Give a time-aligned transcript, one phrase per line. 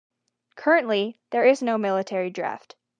[0.55, 2.75] Currently, there is no military draft.